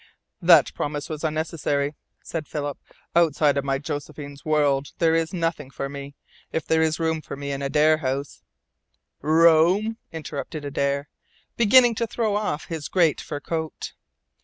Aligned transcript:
"That 0.41 0.73
promise 0.73 1.09
was 1.09 1.23
unnecessary," 1.23 1.93
said 2.23 2.47
Philip. 2.47 2.79
"Outside 3.15 3.55
of 3.55 3.63
my 3.63 3.77
Josephine's 3.77 4.43
world 4.43 4.93
there 4.97 5.13
is 5.13 5.31
nothing 5.31 5.69
for 5.69 5.89
me. 5.89 6.15
If 6.51 6.65
there 6.65 6.81
is 6.81 6.99
room 6.99 7.21
for 7.21 7.37
me 7.37 7.51
in 7.51 7.61
Adare 7.61 7.97
House" 7.99 8.41
"Room!" 9.39 9.97
interrupted 10.11 10.65
Adare, 10.65 11.07
beginning 11.55 11.93
to 12.01 12.07
throw 12.07 12.35
off 12.35 12.65
his 12.65 12.87
great 12.87 13.21
fur 13.21 13.39
coat. 13.41 13.93